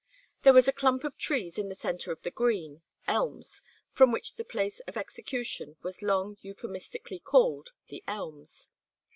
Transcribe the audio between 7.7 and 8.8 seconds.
"The Elms."